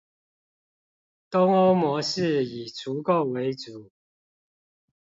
[1.29, 3.91] 東歐模式以除垢為主